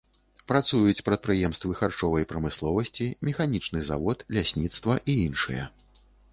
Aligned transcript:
Працуюць 0.51 1.03
прадпрыемствы 1.09 1.71
харчовай 1.81 2.25
прамысловасці, 2.33 3.11
механічны 3.29 3.79
завод, 3.93 4.17
лясніцтва 4.39 4.93
і 5.11 5.19
іншыя. 5.29 5.63